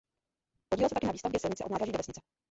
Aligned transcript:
Podílel 0.69 0.89
se 0.89 0.95
taky 0.95 1.05
na 1.05 1.11
výstavbě 1.11 1.39
silnice 1.39 1.63
od 1.63 1.71
nádraží 1.71 1.91
do 1.91 1.97
vesnice. 1.97 2.21